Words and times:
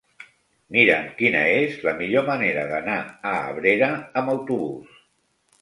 Mira'm 0.77 1.11
quina 1.19 1.43
és 1.57 1.75
la 1.87 1.93
millor 2.01 2.25
manera 2.31 2.63
d'anar 2.73 2.97
a 3.33 3.37
Abrera 3.53 3.93
amb 4.23 4.33
autobús. 4.37 5.01